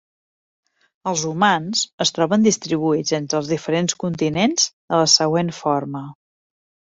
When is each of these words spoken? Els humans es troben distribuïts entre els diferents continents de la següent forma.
Els 1.09 1.25
humans 1.31 1.83
es 2.05 2.11
troben 2.15 2.47
distribuïts 2.47 3.13
entre 3.19 3.37
els 3.41 3.51
diferents 3.53 3.97
continents 4.05 4.67
de 4.71 5.03
la 5.03 5.13
següent 5.19 5.55
forma. 5.59 6.03